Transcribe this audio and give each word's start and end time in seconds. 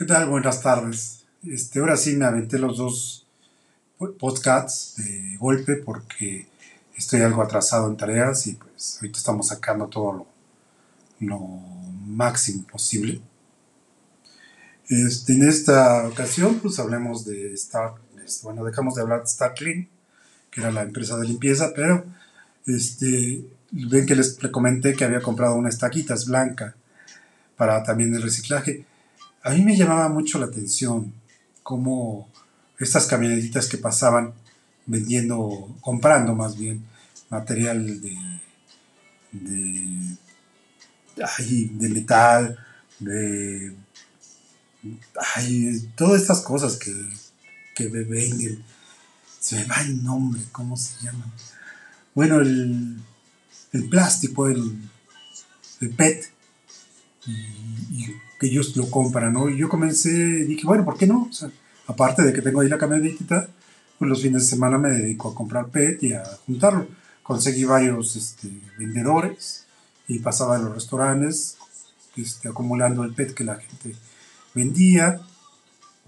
¿Qué 0.00 0.06
tal? 0.06 0.30
Buenas 0.30 0.62
tardes. 0.62 1.26
Este, 1.46 1.78
ahora 1.78 1.94
sí 1.94 2.16
me 2.16 2.24
aventé 2.24 2.58
los 2.58 2.78
dos 2.78 3.26
podcasts 4.18 4.96
de 4.96 5.36
golpe 5.36 5.76
porque 5.76 6.46
estoy 6.96 7.20
algo 7.20 7.42
atrasado 7.42 7.86
en 7.86 7.98
tareas 7.98 8.46
y 8.46 8.54
pues 8.54 8.96
ahorita 8.96 9.18
estamos 9.18 9.48
sacando 9.48 9.88
todo 9.88 10.12
lo, 10.14 10.26
lo 11.20 11.38
máximo 11.38 12.66
posible. 12.66 13.20
Este, 14.88 15.34
en 15.34 15.46
esta 15.46 16.08
ocasión 16.08 16.60
pues 16.60 16.78
hablemos 16.78 17.26
de 17.26 17.52
Star, 17.52 17.92
este, 18.24 18.44
bueno, 18.44 18.64
dejamos 18.64 18.94
de 18.94 19.02
hablar 19.02 19.18
de 19.18 19.26
Star 19.26 19.52
Clean, 19.52 19.86
que 20.50 20.62
era 20.62 20.70
la 20.72 20.80
empresa 20.80 21.18
de 21.18 21.28
limpieza, 21.28 21.72
pero 21.76 22.06
este, 22.66 23.44
ven 23.70 24.06
que 24.06 24.16
les 24.16 24.38
comenté 24.50 24.94
que 24.94 25.04
había 25.04 25.20
comprado 25.20 25.56
una 25.56 25.68
estaquitas 25.68 26.24
blanca 26.24 26.74
para 27.54 27.82
también 27.82 28.14
el 28.14 28.22
reciclaje 28.22 28.86
a 29.42 29.50
mí 29.50 29.62
me 29.62 29.76
llamaba 29.76 30.08
mucho 30.08 30.38
la 30.38 30.46
atención 30.46 31.12
cómo 31.62 32.28
estas 32.78 33.06
camionetitas 33.06 33.68
que 33.68 33.78
pasaban 33.78 34.32
vendiendo, 34.86 35.76
comprando 35.80 36.34
más 36.34 36.56
bien, 36.56 36.84
material 37.28 38.00
de, 38.00 38.16
de, 39.32 40.16
de 41.16 41.88
metal, 41.88 42.58
de 42.98 43.74
ay, 45.34 45.88
todas 45.94 46.22
estas 46.22 46.40
cosas 46.40 46.76
que, 46.76 46.92
que 47.74 47.88
venden. 47.88 48.62
Se 49.38 49.56
me 49.56 49.64
va 49.64 49.80
el 49.80 50.02
nombre, 50.02 50.42
¿cómo 50.52 50.76
se 50.76 51.02
llama? 51.02 51.24
Bueno, 52.14 52.40
el, 52.40 53.00
el 53.72 53.88
plástico, 53.88 54.48
el, 54.48 54.76
el 55.80 55.90
PET, 55.90 56.30
y, 57.30 58.06
que 58.38 58.46
ellos 58.46 58.74
lo 58.74 58.90
compran, 58.90 59.34
¿no? 59.34 59.50
Y 59.50 59.58
yo 59.58 59.68
comencé, 59.68 60.10
dije, 60.10 60.62
bueno, 60.64 60.84
¿por 60.84 60.96
qué 60.96 61.06
no? 61.06 61.26
O 61.28 61.32
sea, 61.32 61.50
aparte 61.86 62.22
de 62.22 62.32
que 62.32 62.40
tengo 62.40 62.62
ahí 62.62 62.68
la 62.68 62.78
camionetita, 62.78 63.48
pues 63.98 64.08
los 64.08 64.22
fines 64.22 64.44
de 64.44 64.48
semana 64.48 64.78
me 64.78 64.88
dedico 64.88 65.28
a 65.28 65.34
comprar 65.34 65.68
PET 65.68 66.02
y 66.04 66.14
a 66.14 66.24
juntarlo. 66.46 66.86
Conseguí 67.22 67.64
varios 67.64 68.16
este, 68.16 68.48
vendedores 68.78 69.66
y 70.08 70.20
pasaba 70.20 70.56
en 70.56 70.64
los 70.64 70.74
restaurantes 70.74 71.58
este, 72.16 72.48
acumulando 72.48 73.04
el 73.04 73.12
PET 73.12 73.34
que 73.34 73.44
la 73.44 73.56
gente 73.56 73.94
vendía. 74.54 75.20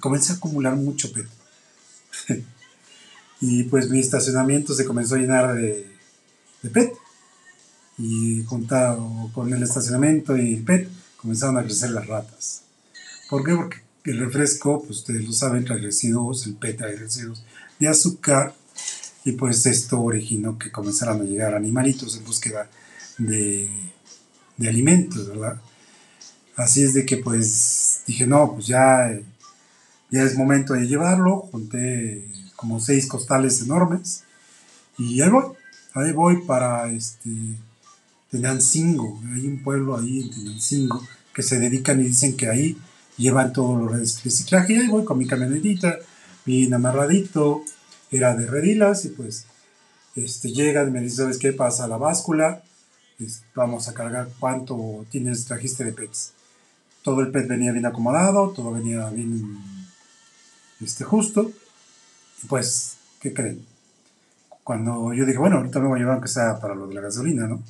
Comencé 0.00 0.32
a 0.32 0.36
acumular 0.36 0.76
mucho 0.76 1.12
PET. 1.12 1.28
y 3.42 3.64
pues 3.64 3.90
mi 3.90 4.00
estacionamiento 4.00 4.72
se 4.72 4.86
comenzó 4.86 5.16
a 5.16 5.18
llenar 5.18 5.54
de, 5.54 5.86
de 6.62 6.70
PET 6.70 6.94
y 7.98 8.42
juntado 8.44 9.30
con 9.34 9.52
el 9.52 9.62
estacionamiento 9.62 10.36
y 10.36 10.54
el 10.54 10.64
PET, 10.64 10.88
comenzaron 11.24 11.56
a 11.56 11.62
crecer 11.62 11.90
las 11.90 12.06
ratas. 12.06 12.64
¿Por 13.30 13.42
qué? 13.42 13.54
Porque 13.56 13.78
el 14.04 14.20
refresco, 14.20 14.82
pues 14.82 14.98
ustedes 14.98 15.24
lo 15.24 15.32
saben, 15.32 15.64
trae 15.64 15.78
residuos, 15.78 16.46
el 16.46 16.54
PET 16.54 16.76
trae 16.76 16.96
residuos 16.96 17.42
de 17.80 17.88
azúcar, 17.88 18.54
y 19.24 19.32
pues 19.32 19.64
esto 19.64 20.02
originó 20.02 20.58
que 20.58 20.70
comenzaran 20.70 21.22
a 21.22 21.24
llegar 21.24 21.54
animalitos 21.54 22.14
en 22.18 22.26
búsqueda 22.26 22.68
de, 23.16 23.70
de 24.58 24.68
alimentos, 24.68 25.26
¿verdad? 25.26 25.62
Así 26.56 26.82
es 26.82 26.92
de 26.92 27.06
que 27.06 27.16
pues 27.16 28.02
dije, 28.06 28.26
no, 28.26 28.52
pues 28.52 28.66
ya, 28.66 29.18
ya 30.10 30.22
es 30.24 30.36
momento 30.36 30.74
de 30.74 30.86
llevarlo, 30.86 31.48
junté 31.50 32.28
como 32.54 32.80
seis 32.80 33.06
costales 33.06 33.62
enormes, 33.62 34.24
y 34.98 35.22
ahí 35.22 35.30
voy, 35.30 35.44
ahí 35.94 36.12
voy 36.12 36.42
para 36.42 36.92
este 36.92 37.30
Tenancingo. 38.34 39.20
Hay 39.32 39.46
un 39.46 39.62
pueblo 39.62 39.96
ahí 39.96 40.22
en 40.22 40.30
Tenancingo 40.30 41.06
que 41.32 41.44
se 41.44 41.60
dedican 41.60 42.00
y 42.00 42.04
dicen 42.04 42.36
que 42.36 42.48
ahí 42.48 42.76
llevan 43.16 43.52
todo 43.52 43.78
lo 43.78 43.92
de 43.92 44.00
reciclaje. 44.00 44.72
Y 44.72 44.76
ahí 44.78 44.88
voy 44.88 45.04
con 45.04 45.18
mi 45.18 45.26
camionetita, 45.28 46.00
bien 46.44 46.74
amarradito, 46.74 47.62
era 48.10 48.34
de 48.34 48.46
redilas 48.46 49.04
y 49.04 49.10
pues 49.10 49.46
este, 50.16 50.50
llegan 50.50 50.88
y 50.88 50.90
me 50.90 51.00
dicen, 51.00 51.18
¿sabes 51.18 51.38
qué 51.38 51.52
pasa? 51.52 51.86
La 51.86 51.96
báscula, 51.96 52.60
vamos 53.54 53.88
a 53.88 53.94
cargar 53.94 54.28
cuánto 54.40 55.06
tienes, 55.12 55.44
trajiste 55.44 55.84
de 55.84 55.92
pets. 55.92 56.32
Todo 57.02 57.20
el 57.20 57.30
pet 57.30 57.46
venía 57.46 57.70
bien 57.70 57.86
acomodado, 57.86 58.50
todo 58.50 58.72
venía 58.72 59.08
bien 59.10 59.58
este, 60.80 61.04
justo. 61.04 61.52
Pues, 62.48 62.96
¿qué 63.20 63.32
creen? 63.32 63.64
Cuando 64.64 65.12
yo 65.12 65.24
dije, 65.24 65.38
bueno, 65.38 65.58
ahorita 65.58 65.78
me 65.78 65.86
voy 65.86 65.98
a 65.98 66.00
llevar 66.00 66.14
aunque 66.14 66.28
sea 66.28 66.58
para 66.58 66.74
lo 66.74 66.88
de 66.88 66.94
la 66.94 67.00
gasolina, 67.00 67.46
¿no? 67.46 67.62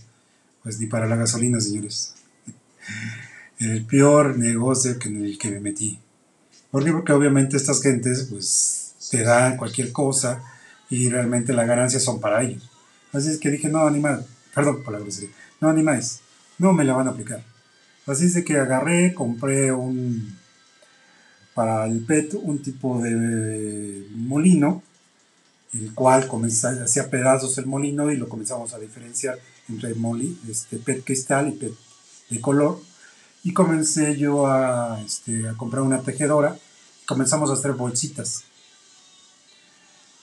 Pues 0.65 0.81
ni 0.81 0.87
para 0.87 1.07
la 1.07 1.15
gasolina, 1.15 1.61
señores. 1.61 2.15
El 3.61 3.85
peor 3.85 4.37
negocio 4.37 4.99
que 4.99 5.09
en 5.09 5.25
el 5.25 5.39
que 5.39 5.51
me 5.51 5.61
metí. 5.61 6.01
¿Por 6.71 6.83
qué? 6.85 6.91
Porque 6.91 7.13
obviamente 7.13 7.57
estas 7.57 7.81
gentes 7.81 8.27
pues 8.31 8.95
te 9.11 9.23
dan 9.23 9.57
cualquier 9.57 9.93
cosa 9.93 10.43
y 10.91 11.09
realmente 11.09 11.53
las 11.53 11.69
ganancias 11.69 12.03
son 12.03 12.21
para 12.21 12.43
ellos. 12.43 12.69
Así 13.13 13.29
es 13.29 13.39
que 13.39 13.51
dije, 13.51 13.69
no, 13.69 13.87
animal, 13.87 14.27
perdón 14.53 14.83
por 14.83 14.93
la 14.93 14.99
grosería, 14.99 15.31
no, 15.61 15.69
animales, 15.69 16.21
no 16.59 16.73
me 16.73 16.85
la 16.85 16.95
van 16.95 17.07
a 17.07 17.11
aplicar. 17.11 17.45
Así 18.07 18.27
es 18.27 18.35
de 18.35 18.43
que 18.43 18.59
agarré, 18.59 19.15
compré 19.15 19.71
un, 19.71 20.37
para 21.55 21.87
el 21.87 22.05
PET, 22.05 22.35
un 22.35 22.61
tipo 22.61 23.01
de 23.01 24.09
molino, 24.11 24.83
el 25.75 25.93
cual 25.95 26.29
hacía 26.83 27.11
pedazos 27.11 27.59
el 27.59 27.67
molino 27.67 28.11
y 28.11 28.17
lo 28.17 28.29
comenzamos 28.29 28.73
a 28.75 28.79
diferenciar 28.79 29.39
entre 29.69 29.95
moli, 29.95 30.39
este, 30.49 30.77
PET 30.79 31.05
cristal 31.05 31.49
y 31.49 31.53
PET 31.53 31.73
de 32.31 32.41
color. 32.41 32.81
Y 33.43 33.53
comencé 33.53 34.17
yo 34.17 34.47
a, 34.47 35.01
este, 35.05 35.49
a 35.49 35.55
comprar 35.55 35.83
una 35.83 36.01
tejedora. 36.01 36.57
Comenzamos 37.07 37.51
a 37.51 37.55
hacer 37.55 37.73
bolsitas. 37.73 38.45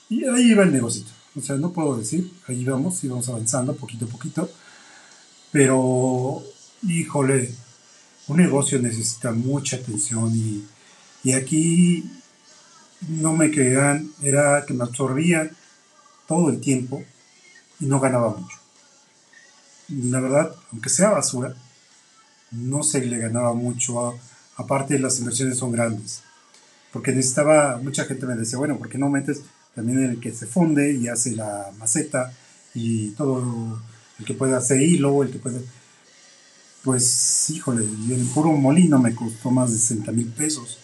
Y 0.08 0.24
ahí 0.24 0.50
iba 0.50 0.64
el 0.64 0.72
negocio. 0.72 1.04
O 1.36 1.40
sea, 1.40 1.56
no 1.56 1.72
puedo 1.72 1.96
decir, 1.96 2.32
ahí 2.48 2.64
vamos, 2.64 3.02
íbamos 3.04 3.28
avanzando 3.28 3.74
poquito 3.76 4.06
a 4.06 4.08
poquito. 4.08 4.50
Pero, 5.52 6.42
híjole, 6.82 7.54
un 8.26 8.36
negocio 8.38 8.80
necesita 8.80 9.32
mucha 9.32 9.76
atención 9.76 10.34
y, 10.34 10.64
y 11.22 11.32
aquí 11.32 12.04
no 13.08 13.32
me 13.32 13.50
crean, 13.50 14.10
era 14.22 14.64
que 14.66 14.74
me 14.74 14.84
absorbía 14.84 15.50
todo 16.26 16.50
el 16.50 16.60
tiempo 16.60 17.02
y 17.80 17.86
no 17.86 18.00
ganaba 18.00 18.30
mucho 18.30 18.62
la 19.88 20.20
verdad, 20.20 20.54
aunque 20.72 20.88
sea 20.88 21.10
basura, 21.10 21.54
no 22.50 22.82
se 22.82 23.04
le 23.04 23.18
ganaba 23.18 23.54
mucho. 23.54 24.18
aparte, 24.56 24.98
las 24.98 25.18
inversiones 25.18 25.58
son 25.58 25.72
grandes. 25.72 26.22
Porque 26.92 27.12
necesitaba, 27.12 27.78
mucha 27.82 28.04
gente 28.04 28.26
me 28.26 28.36
decía, 28.36 28.58
bueno, 28.58 28.78
¿por 28.78 28.88
qué 28.88 28.98
no 28.98 29.08
metes 29.08 29.42
también 29.74 30.02
el 30.02 30.20
que 30.20 30.32
se 30.32 30.46
funde 30.46 30.92
y 30.92 31.08
hace 31.08 31.34
la 31.34 31.70
maceta 31.78 32.32
y 32.74 33.10
todo 33.12 33.80
el 34.18 34.24
que 34.24 34.34
puede 34.34 34.54
hacer 34.54 34.80
hilo, 34.80 35.22
el 35.22 35.30
que 35.30 35.38
puede... 35.38 35.62
Pues, 36.84 37.48
híjole, 37.50 37.84
el 37.84 38.26
puro 38.34 38.52
molino 38.52 38.98
me 38.98 39.14
costó 39.14 39.50
más 39.50 39.70
de 39.72 39.78
60 39.78 40.12
mil 40.12 40.26
pesos. 40.28 40.78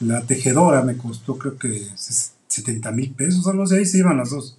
La 0.00 0.22
tejedora 0.22 0.82
me 0.82 0.96
costó 0.96 1.38
creo 1.38 1.58
que 1.58 1.88
70 2.48 2.90
mil 2.92 3.12
pesos, 3.12 3.46
algo 3.46 3.64
así, 3.64 3.76
ahí 3.76 3.86
se 3.86 3.98
iban 3.98 4.16
las 4.16 4.30
dos. 4.30 4.56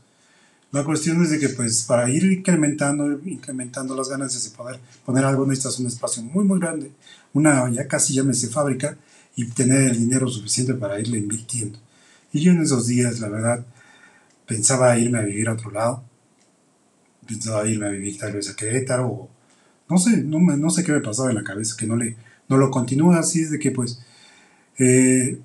La 0.72 0.84
cuestión 0.84 1.24
es 1.24 1.30
de 1.30 1.40
que 1.40 1.50
pues 1.50 1.84
para 1.84 2.09
ir 2.09 2.25
incrementando, 2.25 3.20
incrementando 3.25 3.96
las 3.96 4.09
ganancias 4.09 4.46
y 4.48 4.50
poder 4.50 4.80
poner 5.06 5.24
algo 5.24 5.46
necesitas 5.46 5.80
un 5.80 5.88
espacio 5.88 6.22
muy 6.24 6.44
muy 6.44 6.59
grande, 6.59 6.92
una 7.34 7.70
ya 7.72 7.88
casi 7.88 8.14
llámese 8.14 8.48
fábrica 8.48 8.98
y 9.36 9.48
tener 9.50 9.92
el 9.92 10.00
dinero 10.00 10.28
suficiente 10.28 10.74
para 10.74 11.00
irle 11.00 11.20
invirtiendo. 11.20 11.80
Y 12.34 12.42
yo 12.42 12.52
en 12.52 12.62
esos 12.62 12.88
días, 12.88 13.19
la 13.19 13.30
verdad, 13.30 13.66
pensaba 14.46 14.98
irme 14.98 15.19
a 15.19 15.22
vivir 15.22 15.48
a 15.48 15.54
otro 15.54 15.72
lado, 15.72 16.04
pensaba 17.25 17.68
irme 17.68 17.88
a 17.88 17.92
vivir 17.92 18.18
tal 18.18 18.34
vez 18.34 18.50
a 18.50 18.56
Querétaro 18.56 19.08
o 19.08 19.30
no 19.90 19.98
sé, 19.98 20.18
no, 20.18 20.40
no 20.40 20.69
sé 20.69 20.84
qué 20.84 20.92
me 20.92 21.02
pasaba 21.02 21.30
en 21.30 21.36
la 21.36 21.44
cabeza, 21.44 21.75
que 21.78 21.86
no, 21.86 21.96
le, 21.96 22.18
no 22.50 22.58
lo 22.58 22.69
continúa 22.72 23.19
así, 23.19 23.42
es 23.42 23.51
de 23.51 23.60
que 23.60 23.72
pues 23.72 24.01
eh, 24.79 25.39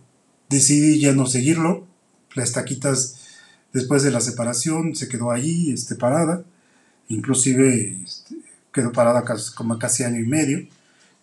decidí 0.48 1.00
ya 1.00 1.12
no 1.12 1.26
seguirlo, 1.26 1.86
las 2.34 2.52
taquitas 2.52 3.22
Después 3.72 4.02
de 4.02 4.10
la 4.10 4.20
separación 4.20 4.94
se 4.94 5.08
quedó 5.08 5.30
ahí 5.30 5.70
este, 5.72 5.94
parada, 5.94 6.44
inclusive 7.08 7.96
este, 8.04 8.36
quedó 8.72 8.92
parada 8.92 9.24
casi, 9.24 9.54
como 9.54 9.78
casi 9.78 10.04
año 10.04 10.20
y 10.20 10.26
medio. 10.26 10.66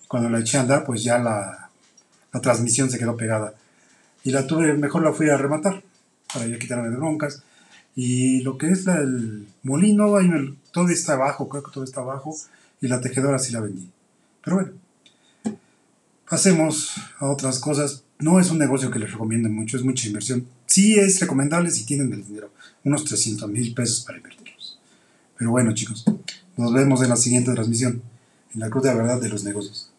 Cuando 0.07 0.29
la 0.29 0.39
eché 0.39 0.57
a 0.57 0.61
andar, 0.61 0.83
pues 0.83 1.03
ya 1.03 1.19
la, 1.19 1.69
la 2.33 2.41
transmisión 2.41 2.89
se 2.89 2.97
quedó 2.97 3.15
pegada. 3.15 3.53
Y 4.23 4.31
la 4.31 4.47
tuve, 4.47 4.73
mejor 4.73 5.03
la 5.03 5.13
fui 5.13 5.29
a 5.29 5.38
rematar, 5.38 5.83
para 6.33 6.47
ya 6.47 6.57
quitarme 6.57 6.89
de 6.89 6.95
broncas. 6.95 7.44
Y 7.95 8.41
lo 8.41 8.57
que 8.57 8.69
es 8.69 8.88
el 8.88 9.47
molino, 9.61 10.15
ahí 10.17 10.27
todo 10.71 10.89
está 10.89 11.13
abajo, 11.13 11.47
creo 11.50 11.61
que 11.61 11.71
todo 11.71 11.83
está 11.83 12.01
abajo, 12.01 12.35
y 12.81 12.88
la 12.88 13.00
tejedora 13.00 13.38
sí 13.38 13.51
la 13.51 13.59
vendí. 13.59 13.91
Pero 14.44 14.56
bueno, 14.56 14.71
pasemos 16.30 16.94
a 17.20 17.28
otras 17.28 17.60
cosas. 17.60 18.04
No 18.20 18.40
es 18.40 18.52
un 18.52 18.58
negocio 18.58 18.92
que 18.92 19.00
les 19.00 19.12
recomiendo 19.12 19.50
mucho, 19.50 19.78
es 19.78 19.84
mucha 19.84 20.08
inversión 20.08 20.46
sí 20.70 20.96
es 20.96 21.20
recomendable 21.20 21.72
si 21.72 21.84
tienen 21.84 22.14
el 22.14 22.24
dinero, 22.24 22.52
unos 22.84 23.04
300 23.04 23.50
mil 23.50 23.74
pesos 23.74 24.02
para 24.06 24.18
invertirlos. 24.18 24.80
Pero 25.38 25.52
bueno 25.52 25.74
chicos, 25.74 26.06
nos 26.56 26.74
vemos 26.74 27.02
en 27.02 27.10
la 27.10 27.16
siguiente 27.16 27.52
transmisión, 27.52 28.02
en 28.54 28.60
la 28.60 28.70
cruz 28.70 28.84
de 28.84 28.90
la 28.90 28.96
verdad 28.96 29.20
de 29.20 29.30
los 29.30 29.44
negocios. 29.44 29.88